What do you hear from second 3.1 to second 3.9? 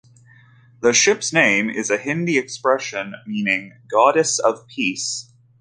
meaning